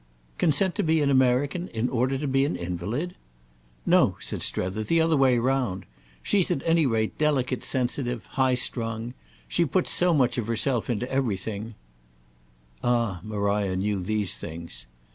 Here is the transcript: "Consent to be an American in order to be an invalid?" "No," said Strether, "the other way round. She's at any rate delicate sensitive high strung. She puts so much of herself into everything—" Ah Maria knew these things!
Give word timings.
"Consent 0.39 0.73
to 0.73 0.81
be 0.83 0.99
an 1.03 1.11
American 1.11 1.67
in 1.67 1.87
order 1.87 2.17
to 2.17 2.27
be 2.27 2.43
an 2.43 2.55
invalid?" 2.55 3.13
"No," 3.85 4.17
said 4.19 4.41
Strether, 4.41 4.83
"the 4.83 4.99
other 4.99 5.15
way 5.15 5.37
round. 5.37 5.85
She's 6.23 6.49
at 6.49 6.63
any 6.65 6.87
rate 6.87 7.19
delicate 7.19 7.63
sensitive 7.63 8.25
high 8.33 8.55
strung. 8.55 9.13
She 9.47 9.63
puts 9.63 9.91
so 9.91 10.11
much 10.11 10.39
of 10.39 10.47
herself 10.47 10.89
into 10.89 11.07
everything—" 11.11 11.75
Ah 12.83 13.19
Maria 13.23 13.75
knew 13.75 13.99
these 13.99 14.37
things! 14.37 14.87